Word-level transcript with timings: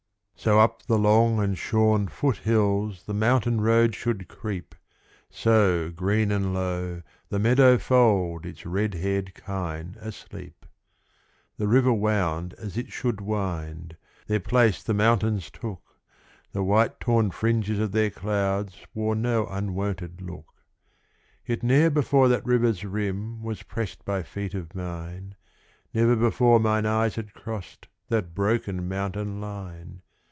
So 0.35 0.59
up 0.59 0.81
the 0.87 0.97
long 0.97 1.37
and 1.39 1.55
shorn 1.55 2.07
foot 2.07 2.37
hills 2.37 3.03
The 3.03 3.13
mountain 3.13 3.61
road 3.61 3.93
should 3.93 4.27
creep; 4.27 4.73
So, 5.29 5.91
green 5.91 6.31
and 6.31 6.51
low, 6.51 7.03
the 7.29 7.37
meadow 7.37 7.77
fold 7.77 8.47
Its 8.47 8.65
red 8.65 8.95
haired 8.95 9.35
kine 9.35 9.97
asleep. 9.99 10.65
The 11.57 11.67
river 11.67 11.93
wound 11.93 12.55
as 12.55 12.75
it 12.75 12.91
should 12.91 13.21
wind; 13.21 13.97
Their 14.25 14.39
place 14.39 14.81
the 14.81 14.95
mountains 14.95 15.51
took; 15.51 15.83
The 16.53 16.63
white 16.63 16.99
torn 16.99 17.29
fringes 17.29 17.77
of 17.77 17.91
their 17.91 18.09
clouds 18.09 18.77
Wore 18.95 19.13
no 19.15 19.45
unwonted 19.45 20.23
look. 20.23 20.55
Yet 21.45 21.61
ne'er 21.61 21.91
before 21.91 22.27
that 22.29 22.43
river's 22.43 22.83
rim 22.83 23.43
Was 23.43 23.61
pressed 23.61 24.03
by 24.05 24.23
feet 24.23 24.55
of 24.55 24.73
mine, 24.73 25.35
Never 25.93 26.15
before 26.15 26.59
mine 26.59 26.87
eyes 26.87 27.13
had 27.13 27.35
crossed 27.35 27.87
That 28.09 28.33
broken 28.33 28.89
mountain 28.89 29.39
line. 29.39 30.01